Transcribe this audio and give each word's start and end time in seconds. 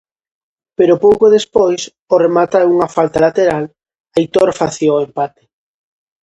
Pero 0.77 1.01
pouco 1.05 1.33
despois, 1.37 1.81
ó 2.13 2.15
rematar 2.25 2.63
unha 2.73 2.87
falta 2.95 3.23
lateral, 3.25 3.63
Aitor 4.17 4.49
facía 4.61 4.97
o 4.97 5.03
empate. 5.07 5.43